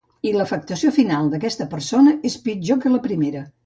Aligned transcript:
I 0.27 0.29
l"afecció 0.37 0.93
final 0.95 1.31
d"aquesta 1.35 1.69
persona 1.77 2.17
és 2.33 2.43
pitjor 2.51 2.85
que 2.85 2.97
la 2.99 3.09
primera. 3.11 3.51